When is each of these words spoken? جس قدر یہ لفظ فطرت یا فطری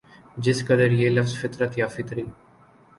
جس 0.45 0.63
قدر 0.67 0.91
یہ 0.91 1.09
لفظ 1.09 1.33
فطرت 1.41 1.77
یا 1.77 1.87
فطری 1.87 2.23